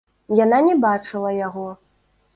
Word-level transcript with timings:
Яна 0.43 0.61
не 0.69 0.73
бачыла 0.87 1.37
яго. 1.47 1.67